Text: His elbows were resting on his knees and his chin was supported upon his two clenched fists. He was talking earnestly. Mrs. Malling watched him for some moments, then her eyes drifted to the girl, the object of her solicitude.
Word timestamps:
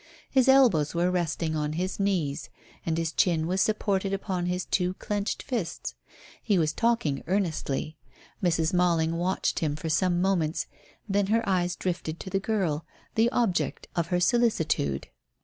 His 0.31 0.47
elbows 0.47 0.95
were 0.95 1.11
resting 1.11 1.55
on 1.55 1.73
his 1.73 1.99
knees 1.99 2.49
and 2.87 2.97
his 2.97 3.11
chin 3.11 3.45
was 3.45 3.61
supported 3.61 4.13
upon 4.13 4.47
his 4.47 4.65
two 4.65 4.95
clenched 4.95 5.43
fists. 5.43 5.93
He 6.41 6.57
was 6.57 6.73
talking 6.73 7.21
earnestly. 7.27 7.99
Mrs. 8.41 8.73
Malling 8.73 9.15
watched 9.15 9.59
him 9.59 9.75
for 9.75 9.89
some 9.89 10.19
moments, 10.19 10.65
then 11.07 11.27
her 11.27 11.47
eyes 11.47 11.75
drifted 11.75 12.19
to 12.19 12.31
the 12.31 12.39
girl, 12.39 12.83
the 13.13 13.29
object 13.29 13.87
of 13.95 14.07
her 14.07 14.19
solicitude. 14.19 15.09